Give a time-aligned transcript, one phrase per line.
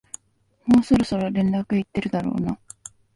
[0.65, 2.57] もうそろそろ連絡行ってるだろうな